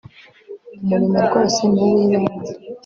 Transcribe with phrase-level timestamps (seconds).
[0.81, 2.51] umurimo rwose ni uw'ibanze